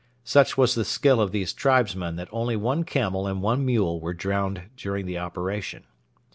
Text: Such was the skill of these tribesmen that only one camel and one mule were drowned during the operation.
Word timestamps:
Such 0.23 0.57
was 0.57 0.73
the 0.73 0.83
skill 0.83 1.21
of 1.21 1.31
these 1.31 1.53
tribesmen 1.53 2.15
that 2.15 2.27
only 2.31 2.55
one 2.55 2.83
camel 2.85 3.27
and 3.27 3.39
one 3.39 3.63
mule 3.63 3.99
were 4.01 4.15
drowned 4.15 4.63
during 4.75 5.05
the 5.05 5.19
operation. 5.19 5.83